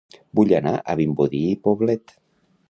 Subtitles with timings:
[0.37, 2.17] Vull anar a Vimbodí i Poblet